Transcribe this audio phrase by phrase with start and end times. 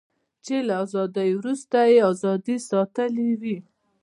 [0.45, 3.57] چې له ازادۍ وروسته یې ازادي ساتلې وي.